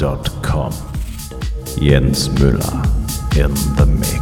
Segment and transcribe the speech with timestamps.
[0.00, 0.72] jensmüller.com.
[1.80, 2.82] Jens Müller
[3.36, 4.13] in the mix.